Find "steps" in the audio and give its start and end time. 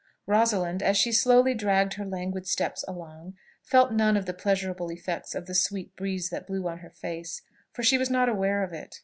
2.47-2.83